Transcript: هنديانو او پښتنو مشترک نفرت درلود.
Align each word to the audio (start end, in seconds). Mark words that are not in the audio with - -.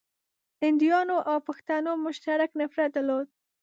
هنديانو 0.63 1.15
او 1.31 1.37
پښتنو 1.47 1.91
مشترک 2.05 2.49
نفرت 2.61 2.89
درلود. 2.95 3.27